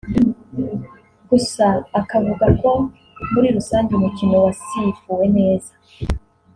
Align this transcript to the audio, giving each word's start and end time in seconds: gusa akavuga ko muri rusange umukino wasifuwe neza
gusa 1.29 1.65
akavuga 1.99 2.45
ko 2.61 2.71
muri 3.31 3.47
rusange 3.57 3.89
umukino 3.93 4.35
wasifuwe 4.45 5.25
neza 5.37 5.71